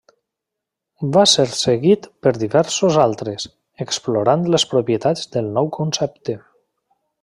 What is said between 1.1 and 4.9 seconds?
Va ser seguit per diversos altres, explorant les